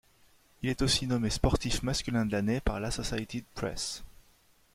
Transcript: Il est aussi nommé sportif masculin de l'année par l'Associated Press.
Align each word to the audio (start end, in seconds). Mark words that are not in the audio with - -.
Il 0.63 0.69
est 0.71 0.81
aussi 0.81 1.05
nommé 1.05 1.29
sportif 1.29 1.83
masculin 1.83 2.25
de 2.25 2.31
l'année 2.31 2.59
par 2.59 2.79
l'Associated 2.79 3.43
Press. 3.53 4.01